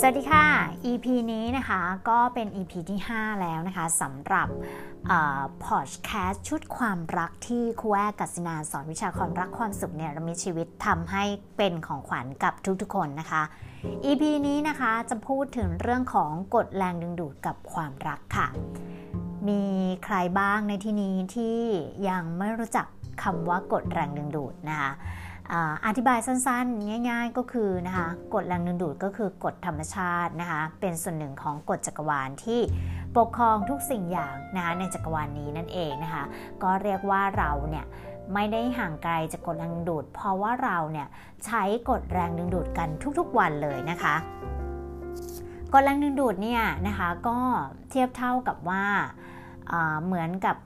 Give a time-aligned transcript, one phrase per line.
[0.00, 0.46] สวัสดีค่ะ
[0.90, 4.48] EP นี้นะคะก็เป็น EP ที่ 5 แล้วนะคะสำหรับ
[5.64, 11.24] พอดแคสต์ชุดความรักที่ครูแอกัสินาสอนวิชาความรักความสุขเนี่ยมีชีวิตทำให้
[11.56, 13.42] เป็นของขวัญกับทุกๆคนนะคะ
[14.04, 18.48] EP นี้นะคะจะพูดถึงเรื่องของกฎแรงดึงดูดกับความรักค่ะ
[19.48, 19.62] มี
[20.04, 21.58] ใครบ้างในที่นี้ที่
[22.08, 22.86] ยังไม่รู้จัก
[23.22, 24.92] คำว่ากฎแรงดึงดูดนะคะ
[25.86, 32.60] อธิบายสั้นๆ ง่าย ๆ ก็คือนะคะกฎแรงดึงดูดก็คือกฎธรรมชาตินะคะเป็นส่วนหนึ่งของกฎจักรวาลที่
[33.16, 36.24] ปกครองทุกสิ่งอย่างนะคะในจักรวาลนนี้นั่นเองนะคะ
[36.62, 37.84] ก็เรียกว่าเราเนี่ย
[38.34, 41.06] ไม่ได้ห่างไกลจากกฎแรงดึงดูด เพราะว่าเราเนี่ย
[41.46, 42.88] ใช้กฎแรงดึงดูดกัน
[43.18, 44.14] ทุกๆวันเลยนะคะ
[45.72, 47.38] กฎแรงดึงดูดเนี่ยนะคะก็
[47.90, 48.84] เทียบเท่ากับว่า
[50.04, 50.56] เหมือนกับ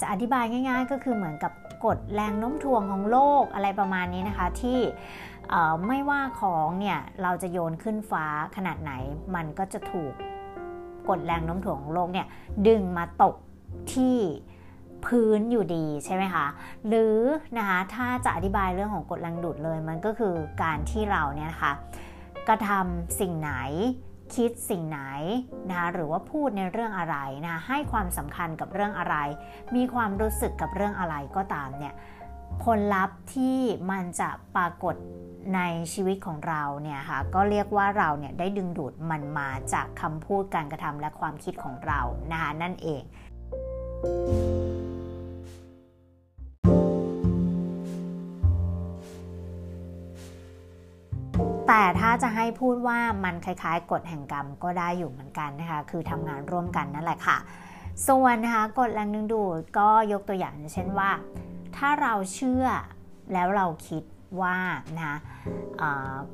[0.00, 1.52] จะอธิบายง่าย ๆ ก็คือเหมือนกับ
[1.86, 4.78] กฎแรงโน้มถ่วงของโลกอะไรประมาณนี้นะคะที่
[5.86, 8.26] ไม่ว่าของเนี่ยเราจะโยนขึ้นฟ้า
[8.56, 8.92] ขนาดไหน
[9.34, 10.12] มันก็จะถูก
[11.08, 12.26] กฎแรงโน้มถ่วงของโลกเนี่ย
[12.68, 13.34] ดึงมาตก
[13.94, 14.18] ที่
[15.06, 16.46] พื้นอยู่ดีใช่ไหมคะ
[16.88, 17.18] หรือ
[17.58, 21.72] นะคะถ้าจะอธิบายเรื่องของกฎแรงดูดเลยมันก็คือการที่เราเนี่ยนะคะ
[22.48, 23.52] กระทำสิ่งไหน
[24.34, 25.00] คิดสิ่งไหน
[25.68, 29.16] นะคะหรือว่าพูดในเรื่องอะไรนะให้ความสำคัญกับเรื่องอะไร
[29.76, 31.94] มีความรู้สึกกับเรื่องอะไรก็ตามเนี่ย
[32.64, 33.58] ผลลัพธ์ที่
[33.90, 34.94] มันจะปรากฏ
[35.54, 35.60] ใน
[35.92, 42.00] ชีวิตของเราเนี่ยค่ะก็เรียกว่าเราเนี่ยได้ดึงดูดมันมาจากคำพูดการกระทำและความคิดของเรา
[42.32, 43.02] นะคะนั่นเอง
[51.68, 57.38] แต่ถ้าจะให้พูดว่ามันคล้ายๆ กฎแห่งกรรมก็ได้อยู่เหมือนกันนะคะ คือทำงานร่วมกันนั่นแหละค่ะ
[58.08, 61.10] ส่วนนะคะกฎแรงดึงดูดก็ยกตัวอย่างเช่นว่า
[61.76, 62.66] ถ้าเราเชื่อ
[63.32, 64.02] แล้วเราคิด
[64.40, 64.58] ว่า
[64.98, 65.16] นะ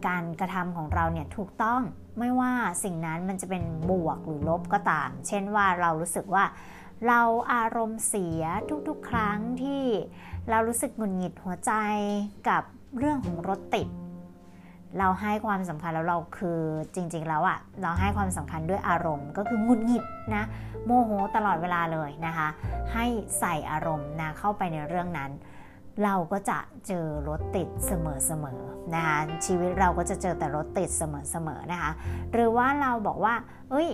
[0.07, 1.81] การกระทำของเราเนี่ยถูกต้อง
[2.19, 2.53] ไม่ว่า
[2.85, 6.45] สิ่งนั้นมันจะเป็นบวกหรือลบก็ตาม เช่นว่าเรารู้สึกว่า
[7.07, 7.21] เรา
[7.53, 8.43] อารมณ์เสีย
[8.89, 9.85] ทุกๆ ครั้งที่
[10.51, 11.73] เรารู้สึกหงุดหงิดหัวใจ
[12.49, 12.63] กับ
[12.99, 13.89] เรื่องของรถติด
[14.99, 16.61] เราให้ความสำคัญแล้วเราคือ
[16.95, 20.45] จริง ๆ แล้วอะ่ะเราให้ความสำคัญด้วยอารมณ์ ก็คือหงุดหงิดนะ
[20.87, 22.49] โมโหตลอดเวลาเลยนะคะ
[22.93, 23.07] ให้
[23.41, 25.31] ใส่อารมณ์นะเข้าไปในเรื่องนั้น
[26.05, 31.91] เราก็จะเจอรถติดเสมอๆนะคะชีวิตเราก็จะเจอแต่รถติดเสมอๆนะคะ
[32.33, 33.35] หรือว่าเราบอกว่า
[33.71, 33.89] เอ้ย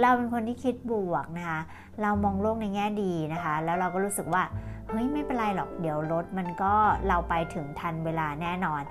[0.00, 1.60] เราเป็นคนที่คิดบวกนะคะ
[2.02, 4.42] เรามองโลกในแง่ดีนะคะ แล้วเราก็รู้สึกว่า
[4.88, 6.72] เฮ้ยไม่เป็นไรหรอกเดี๋ยวรถมันก็
[7.08, 8.82] เราไปถึงทันเวลาแน่นอน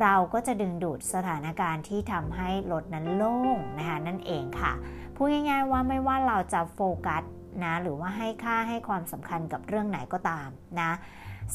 [0.00, 4.72] เราก็จะดึงดูดสถานการณ์ที่ทำให้รถนั้นโล่งนะคะนั่นเองค่ะ
[5.16, 7.22] พูดง่ายๆว่าไม่ว่าเราจะโฟกัส
[7.64, 10.48] นะหรือว่าให้ค่าให้ความสำคัญกับเรื่องไหนก็ตาม
[10.80, 10.90] นะ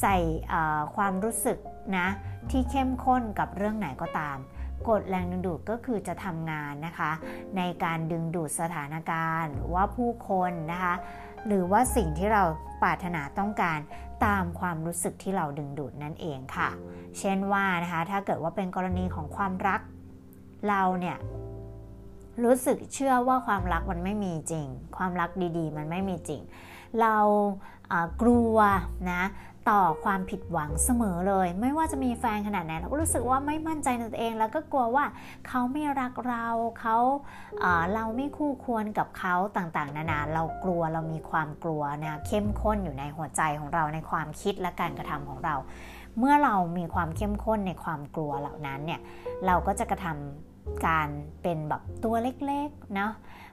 [0.00, 0.16] ใส่
[0.96, 1.58] ความรู้สึก
[1.96, 2.08] นะ
[2.50, 4.38] ที่เข้มข้นกับเรื่องไหนก็ตาม
[4.88, 7.10] กฎแรงดึงดูดก็คือจะทำงานนะคะ
[7.56, 10.94] ในการดึงดูดสถานการณ์หรือว่าผู้คนนะคะ
[11.46, 12.42] หรือว่าสิ่งที่เรา
[12.82, 13.78] ปรารถนาต้องการ
[14.24, 16.68] ตามความรู้สึกที่เราดึงดูดนั่นเองค่ะ
[17.18, 19.80] เช่นว่านะคะถ้าเกิดว่าเป็นกรณีของความรัก
[20.68, 21.18] เราเนี่ย
[22.44, 24.66] รู้สึกเชื่อว่าความรักมันไม่มีจริง
[24.96, 26.40] ความรักดีๆ มันไม่มีจริง
[27.00, 27.16] เรา
[28.22, 28.56] กลัว
[29.10, 29.22] นะ
[29.70, 35.04] ต่อความผิดหวังเสมอเลย ไม่ว่าจะมีแฟนขนาดไหนเราก็รู้สึกว่าไม่มั่นใจในตัวเอง แล้วก็กลัวว่า
[35.48, 36.46] เขาไม่รักเรา
[36.80, 36.96] เขา
[37.94, 45.54] เราไม่คู่ควรกับเขาต่างๆ นานาเรากลัวเรามีความกลัวนะเข้มข้นอยู่ในหัวใจของเราในความคิดและการกระทำของเรา
[46.18, 49.00] เมื่อเรามีความเข้มข้นในความกลัวเหล่านั้นเนี่ย
[49.46, 51.08] เราก็จะกระทำการ
[51.42, 53.10] เป็นแบบตัวเล็กๆนะ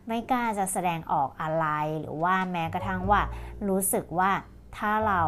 [0.07, 1.67] ไม่กล้าจะแสดงออกอะไร
[1.99, 3.21] หรือว่าแม้กระทั่งว่า
[3.69, 4.31] รู้สึกว่า
[4.77, 5.21] ถ้าเรา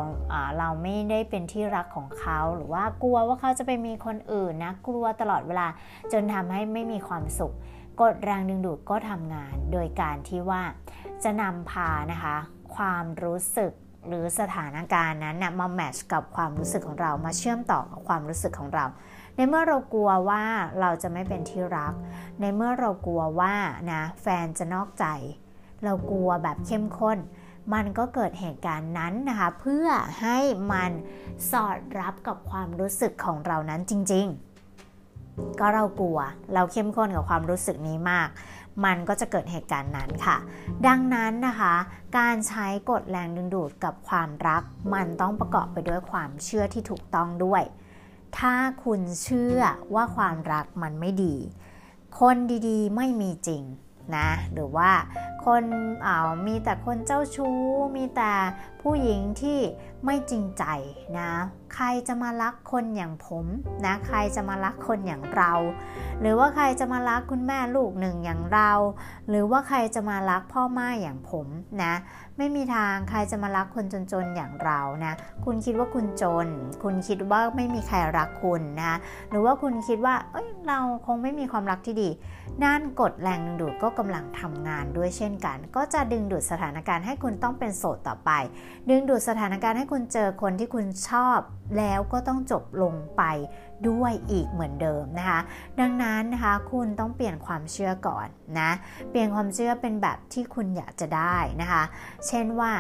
[0.60, 5.68] เราไม่ได้เป็นที่รักของเขา หรือว่ากลัวว่าเขาจะไปมีคนอื่นนะ กลัวตลอดเวลา
[6.12, 7.54] จนทำให้ไม่มีความสุข
[8.02, 10.62] กดแรงดึงดูดก็ทำงาน โดยการที่ว่า
[11.24, 12.38] จะนำพานะคะ
[12.76, 13.72] ความรู้สึก
[14.08, 18.86] หรือสถานการณ์นั้นนะมาแมชกับความรู้สึกของเรามาเชื่อมต่อกับความรู้สึกของเรา
[19.36, 20.44] ในเมื่อเรากลัวว่า
[20.82, 21.94] เราจะไม่เป็นที่รัก
[22.42, 23.56] ในเมื่อเรากลัวว่า
[23.92, 25.06] นะแฟนจะนอกใจ
[25.84, 27.18] เรากลัวแบบเข้มข้น
[27.74, 29.88] มันก็เกิดเหตุการณ์นั้นนะคะ เพื่อ
[30.22, 30.38] ให้
[30.72, 30.92] มัน
[31.52, 34.26] สอดรับกับความรู้สึกของเรานั้นจริง
[34.94, 36.20] ๆ ก็เรากลัว
[36.54, 38.30] เราเข้มข้นกับความรู้สึกนี้มาก
[38.86, 40.38] มันก็จะเกิดเหตุการณ์นั้นค่ะ
[40.88, 41.76] ดังนั้นนะคะ
[42.18, 44.64] การใช้กฎแรงดึงดูดกับความรัก
[44.94, 47.64] มันต้องประกอบไปด้วยความเชื่อที่ถูกต้องด้วย
[48.38, 48.54] ถ้า
[48.84, 49.60] คุณเชื่อ
[49.96, 51.36] ว่าความรักมันไม่ดี
[52.20, 52.36] คน
[52.68, 53.64] ดีๆ ไม่มีจริง
[54.18, 54.92] นะหรือว่า
[55.48, 55.66] คคน
[56.48, 57.58] มีแต่คนเจ้าชู้
[57.96, 58.34] มีแต่
[58.82, 59.60] ผู้หญิงที่
[60.06, 60.64] ไม่จริงใจ
[61.20, 61.32] นะ
[61.76, 63.46] ใครจะมารักคนอย่างผม
[63.86, 65.54] นะ ใครจะมารักคนอย่างเรา
[66.22, 68.72] หรือว่าใครจะมารักคุณแม่ลูกหนึ่งอย่างเรา
[69.30, 71.48] หรือว่าใครจะมารักพ่อแม่อย่างผม
[71.84, 71.94] นะ
[72.38, 75.14] ไม่มีทางใครจะมารักคนจนๆอย่างเรานะ
[75.46, 76.48] คุณคิดว่าคุณจน
[76.84, 78.94] คุณคิดว่าไม่มีใครรักคุณนะ
[79.30, 82.10] หรือว่าคุณคิดว่า เอ้ย เราคงไม่มีความรักที่ดี
[82.64, 88.32] นั่นกดแรงดึงดูดก็กำลังทำงานด้วยเช่นกัน ก็จะดึงดูดสถานการณ์ให้คุณต้องเป็นโสดต่อไป
[88.90, 91.40] ดึงดูดสถานการณ์ให้คุณเจอคนที่คุณชอบ
[91.78, 93.24] แล้วก็ต้องจบลงไป
[93.90, 95.40] ด้วยอีกเหมือนเดิมนะคะ
[95.80, 98.28] ดังนั้นนะคะคุณต้องเปลี่ยนความเชื่อก่อน
[98.60, 98.72] นะ
[99.10, 101.84] เปลี่ยนความเชื่อเป็นแบบที่คุณอยากจะได้นะคะ
[102.28, 102.72] เช่นว่า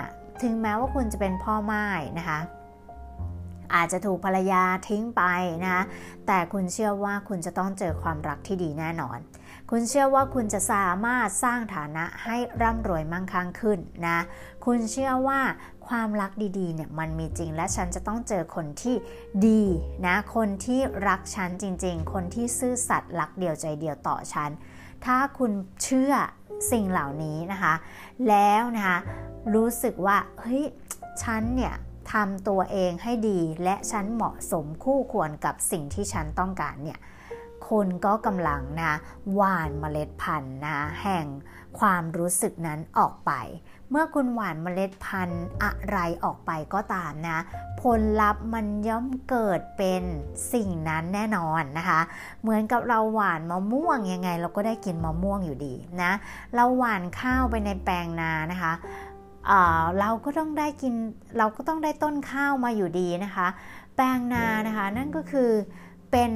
[0.42, 1.88] ถึงแม้ว่าคุณจะเป็นพ่อไม้
[2.19, 2.39] นะคะ
[3.74, 5.24] อาจจะถูกภรรยาทิ้งไป
[5.64, 5.84] นะ
[6.28, 9.19] แต่คุณเชื่อว่าคุณจะต้องเจอความรักที่ดีแน่นอน
[9.72, 14.19] คุณเชื่อว่าคุณจะสามารถสร้างฐานะให้ร่ำรวยมั่งคั่งขึ้นนะ
[14.66, 15.42] คุณเชื่อว่า
[15.88, 18.96] ความรักดีๆเนี่ยมันมีจริงและฉันจะต้องเจอคนที่
[19.48, 19.64] ดี
[20.06, 24.50] นะคนที่รักฉันจริง ๆ คนที่ซื่อสัตย์รักเดียวใจเดียวต่อฉัน
[25.06, 25.52] ถ้าคุณ
[25.84, 26.14] เชื่อ
[26.72, 27.74] สิ่งเหล่านี้นะคะ
[28.30, 28.98] แล้วนะคะ
[29.56, 30.64] รู้สึกว่าเฮ้ย
[31.24, 31.74] ฉันเนี่ย
[32.12, 37.00] ทำตัวเองให้ดีและฉันเหมาะสมคู่ควรกับสิ่งที่ฉันต้องการเนี่ย
[37.69, 38.94] คุณก็กำลังนะ
[39.33, 41.25] หว่านเมล็ดพันธุ์นะแห่ง
[41.80, 43.31] ความรู้สึกนั้นออกไป
[43.89, 47.38] เมื่อคุณหว่านเมล็ดพันธุ์อะไรออกไปก็ตามนะ
[47.81, 50.04] ผลลัพธ์มันย่อมเกิดเป็น
[50.54, 52.01] สิ่งนั้นแน่นอนนะคะ
[52.42, 56.12] เหมือนกับเราหว่านมะม่วงยังไง เราก็ได้กินมะม่วงอยู่ดีนะ
[56.56, 58.74] เราหว่านข้าวไปในแปลงนานะคะ
[59.99, 60.94] เราก็ต้องได้กิน
[61.38, 63.47] เราก็ต้องได้ต้นข้าวมาอยู่ดีนะคะ
[63.95, 65.51] แปลงนานะคะ นั่นก็คือ
[66.11, 66.31] เป็น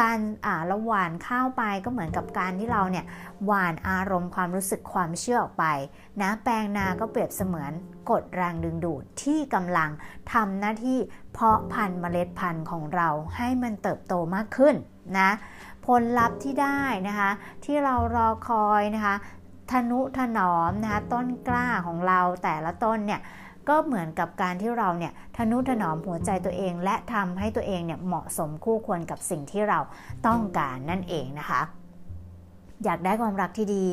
[0.00, 3.04] การอ่าเราหวานข้าวไปก็เหมือนกับการที่เราเนี่ย
[3.46, 5.64] หวานอารมณ์ความรู้สึกความเชื่อออกไป
[6.22, 7.72] นะแปลงนาก็เปรียบเสมือน
[8.10, 9.90] กดแรงดึงดูดที่กำลัง
[10.32, 10.98] ทำหน้าที่
[11.32, 14.74] เพาะพันธุ์เมล็ดพันธุ์ของเราให้มันเติบโตมากขึ้น
[15.18, 15.30] นะ
[15.86, 17.30] ผลลัพธ์ที่ได้นะคะ
[17.64, 19.14] ที่เรารอคอยนะคะ
[19.72, 23.20] ทนุถนอมนะคะต้นกล้าของเราแต่ละต้นเนี่ย
[23.68, 29.80] ก็เหมือนกับการที่เราเนี่ยทนุถนอมหัวใจตัวเอง และทำให้ตัวเองเนี่ยเหมาะสมคู่ควรกับสิ่งที่เรา
[30.26, 31.60] ต้องการนั่นเองนะคะ
[32.84, 33.86] อยากได้ความรักที่ดี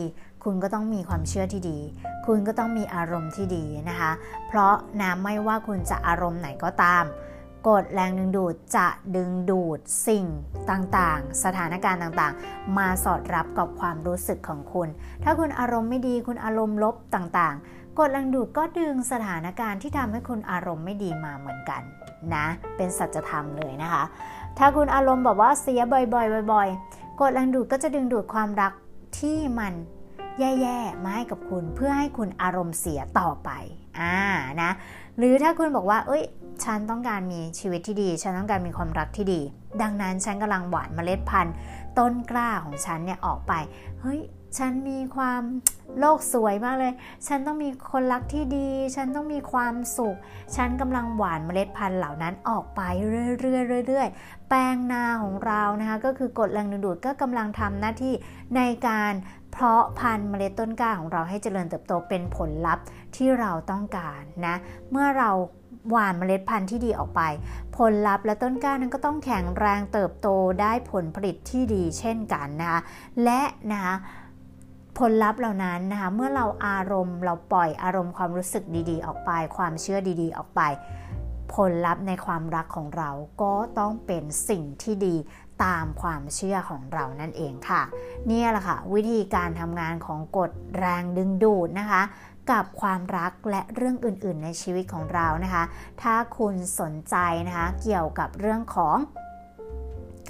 [0.44, 1.80] คุณก็ต้องมีความเชื่อที่ดี
[2.28, 4.12] คุณก็ต้องมีอารมณ์ที่ดีนะคะ
[4.48, 7.04] เพราะนะไม่ว่าคุณจะอารมณ์ไหนก็ตาม
[7.68, 10.26] กฎแรงดึงดูดจะดึงดูดสิ่ง
[10.70, 14.88] ต่างๆ สถานการณ์ต่างๆ มาสอดรับกับความรู้สึกของคุณ
[15.24, 21.82] ถ้าคุณอารมณ์ไม่ดีคุณอารมณ์ลบต่างๆ กฎแรงดูดก็ดึงสถานการณ์ที่ทำให้คุณอารมณ์ไม่ดีมาเหมือนกัน
[22.36, 22.46] นะ
[22.78, 24.04] เป็นสัจธรรมเลยนะคะ
[24.58, 28.74] ถ้าคุณอารมณ์แบบว่าเสียบ่อยๆบ่อยๆ กฎแรงดูดก็จะดึงดูดความรัก
[29.20, 29.74] ที่มัน
[30.40, 33.50] แย่ๆ มาให้กับคุณเพื่อให้คุณอารมณ์เสียต่อไป
[34.00, 34.18] อ่า
[34.62, 34.72] นะ
[35.18, 36.24] หรือถ้าคุณบอกว่า เอ้ย
[36.64, 39.42] ฉันต้องการมีชีวิตที่ดี ฉันต้องการมีความรักที่ดี
[39.82, 41.56] ดังนั้นฉันกำลังหว่านเมล็ดพันธุ์
[41.98, 43.54] ต้นกล้าของฉันเนี่ยออกไป
[44.02, 44.22] เฮ้ย
[44.58, 45.42] ฉันมีความ
[46.00, 46.94] โลกสวยมากเลย
[47.28, 50.18] ฉันต้องมีคนรักที่ดี ฉันต้องมีความสุข
[50.56, 58.14] ฉันกำลังหว่านเมล็ดพันธุ์เหล่านั้นออกไปเรื่อยๆเรื่อยๆ แปลงนาของเรานะคะ ก็คือกฎแรงดึงดูดก็กำลังทำหน้าที่
[58.56, 59.14] ในการ
[59.52, 64.56] เพาะพันธุ์เมล็ดต้นกล้าของเราให้เจริญเติบโตเป็นผลลัพธ์ที่เราต้องการนะ
[64.92, 65.32] เมื่อเรา
[65.90, 67.22] หว่านเมล็ดพันธุ์ที่ดีออกไป
[67.78, 70.28] ผลลัพธ์และต้นกล้านั้นก็ต้องแข็งแรงเติบโต
[70.62, 72.80] ได้ผลผลิตที่ดีเช่นกันนะคะ
[73.24, 73.96] และนะคะ
[75.00, 80.62] ผลลัพธ์เหล่านั้นนะคะเมื่อเราอารมณ์เราปล่อยอารมณ์ความรู้สึกดีๆ ออกไป ความเชื่อดีๆ ออกไป
[81.56, 83.10] ผลลัพธ์ในความรักของเรา
[83.42, 85.16] ก็ต้องเป็นสิ่งที่ดี
[85.64, 87.82] ตามความเชื่อของเรานั่นเองค่ะ
[88.30, 92.02] นี่แหละค่ะ วิธีการทำงานของกฎแรงดึงดูดนะคะ
[92.52, 95.64] กับความรักและเรื่องอื่น ๆ ในชีวิตของเรานะคะ
[96.02, 97.16] ถ้าคุณสนใจ
[97.48, 98.98] นะคะเกี่ยวกับเรื่องของ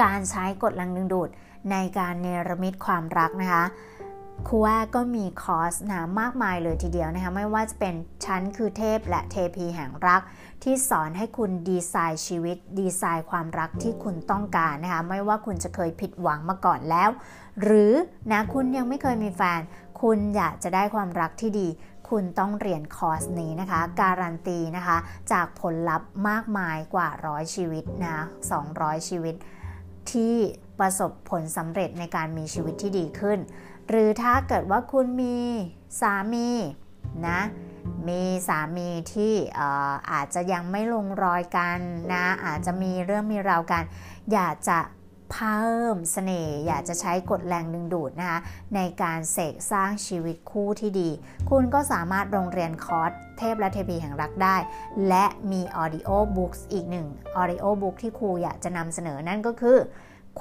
[0.01, 1.29] การใช้กฎแรงดึงดูด
[1.71, 3.63] ในการเนรมิตความรักนะคะ
[4.47, 7.95] ครูว่าก็มีคอร์สนะมากมายเลยทีเดียวนะคะไม่ว่าจะเป็น
[8.25, 10.21] ฉันคือเทพและเทพีแห่งรัก
[10.63, 17.09] ที่สอนให้คุณดีไซน์ชีวิต ดีไซน์ความรักที่คุณต้องการนะคะไม่ว่าคุณจะเคยผิดหวังมาก่อนแล้ว
[17.61, 17.93] หรือ
[18.31, 19.61] นะคุณยังไม่เคยมีแฟน
[20.01, 21.67] คุณอยากจะได้ความรักที่ดี
[22.09, 24.97] คุณต้องเรียนคอร์สนี้นะคะ การันตีนะคะ
[25.31, 28.25] จากผลลัพธ์มากมายกว่าร้อยชีวิตนะ
[28.63, 29.35] 200 ชีวิต
[30.11, 30.35] ที่
[30.79, 33.39] ประสบผลสำเร็จในการมีชีวิตที่ดีขึ้น
[33.89, 35.37] หรือถ้าเกิดว่าคุณมี
[36.01, 36.49] สามี
[37.27, 37.41] นะ
[38.07, 39.33] มีสามีที่
[40.11, 41.79] อาจจะยังไม่ลงรอยกัน
[42.13, 43.83] นะอาจจะมีเรื่องมีราวกัน
[44.33, 44.77] อยากจะ
[45.31, 48.39] เพิ่มเสน่ห์อยากจะใช้กฎแรงดึงดูดนะคะ
[48.75, 51.09] ในการเสกสร้างชีวิตคู่ที่ดี
[51.49, 54.55] คุณก็สามารถโรงเรียนคอร์สเทพและเทพีแห่งรักได้
[55.07, 57.07] และมี Audio Books อีกหนึ่ง
[57.41, 59.77] Audio Book ที่ครูอยากจะนำเสนอนั่นก็คือ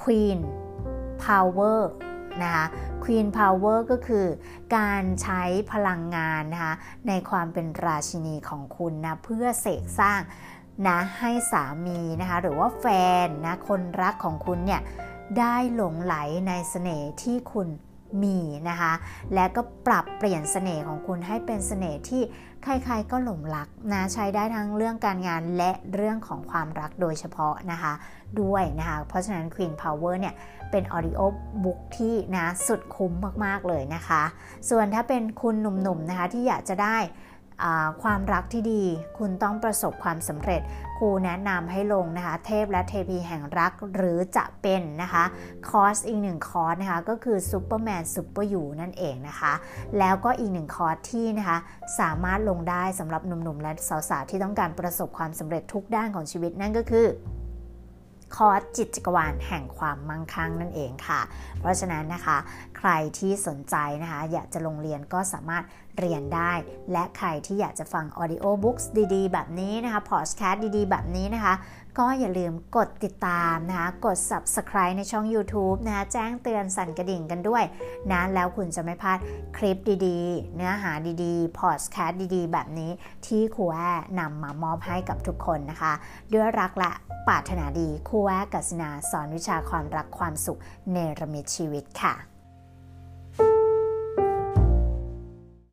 [0.01, 0.39] Queen
[1.25, 1.81] Power
[2.43, 2.67] นะคะ
[3.05, 4.27] Queen Power ก็คือ
[4.77, 6.75] การใช้พลังงานนะคะ
[7.09, 10.21] ในความเป็นราชินีของคุณนะเพื่อเสกสร้าง
[10.87, 12.87] นะให้สามีนะคะหรือว่าแฟ
[13.25, 14.81] นนะคนรักของคุณเนี่ย
[15.39, 16.15] ได้หลงไหล
[16.49, 17.69] ในเสน่ห์ที่คุณ
[18.23, 18.93] มีนะคะ
[19.35, 22.23] และก็ปรับเปลี่ยนเสน่ห์ของคุณให้เป็นเสน่ห์ที่
[22.63, 27.93] ใครๆก็หลงรักนะใช้ได้ทั้งเรื่องการงานและเรื่องของความรักโดยเฉพาะนะคะ
[28.41, 30.35] ด้วยนะคะ เพราะฉะนั้น Queen Power เนี่ย
[30.71, 31.21] เป็นออดิโอ
[31.65, 33.13] บุ๊กที่นะสุดคุ้ม
[33.45, 34.23] มากๆเลยนะคะ
[34.71, 36.97] ส่วนถ้าเป็นคุณหนุ่มๆนะคะที่อยากจะได้
[38.03, 38.83] ความรักที่ดี
[39.19, 40.63] คุณต้องประสบความสำเร็จ
[40.99, 45.25] ครูแนะนำให้ลงนะคะ เทพและเทพีแห่งรักหรือจะเป็นนะคะ
[45.69, 49.53] คอร์สอีกหนึ่งคอร์สนะคะ ก็คือ Superman Super You นั่นเองนะคะ
[49.99, 51.59] แล้วก็อีกหนึ่งคอร์สที่นะคะ
[52.01, 57.07] สามารถลงได้สำหรับหนุ่มๆ และสาวๆ ที่ต้องการประสบความสำเร็จทุกด้านของชีวิตนั่นก็คือ
[58.37, 61.21] คอร์สจิตจักรวาลแห่งความมั่งคั่งนั่นเองค่ะ
[61.61, 62.37] เพราะฉะนั้นนะคะ
[62.79, 65.65] ใครที่สนใจนะคะ อยากจะลงเรียนก็สามารถ
[65.99, 66.53] เรียนได้
[66.93, 68.77] และใครที่อยากจะฟัง audiobook
[69.15, 71.55] ดีๆ แบบนี้นะคะพอดแคสต์ดีๆ แบบนี้นะคะ
[71.99, 77.65] ก็อย่าลืมกดติดตามนะคะกด subscribe ในช่อง YouTube นะคะแจ้งเตือนสั่นกระดิ่งกันด้วย
[78.13, 79.19] นะแล้วคุณจะไม่พลาด
[79.57, 79.77] คลิป
[80.07, 82.91] ดีๆ เนื้อหาดีๆ podcast ดีๆ แบบนี้
[83.27, 83.79] ที่ครูแอ
[84.19, 85.93] นำมามอบให้กับทุกคนนะคะ
[86.33, 86.93] ด้วยรักและ
[87.29, 90.61] ปรารถนาดีครูแอกัสนาสอนวิชาความรักความสุข
[90.91, 92.36] เนรมิตชีวิตค่ะ